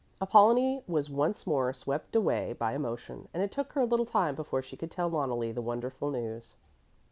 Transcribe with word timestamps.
Apollonie 0.19 0.81
was 0.87 1.11
once 1.11 1.45
more 1.45 1.71
swept 1.73 2.15
away 2.15 2.53
by 2.53 2.73
emotion, 2.73 3.27
and 3.35 3.43
it 3.43 3.51
took 3.51 3.73
her 3.73 3.81
a 3.81 3.85
little 3.85 4.03
time 4.03 4.33
before 4.33 4.63
she 4.63 4.75
could 4.75 4.89
tell 4.89 5.11
Loneli 5.11 5.51
the 5.53 5.61
wonderful 5.61 6.09
news. 6.09 6.55